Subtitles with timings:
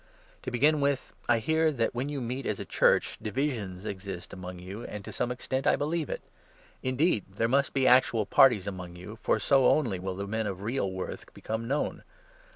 [0.41, 4.33] To begin with, I hear 18 that, when you meet as a Church, divisions exist
[4.33, 6.23] among you, and, to some extent, I believe it.
[6.81, 10.47] Indeed, there must 19 be actual parties among you, for so only will the men
[10.47, 12.01] of real worth become known.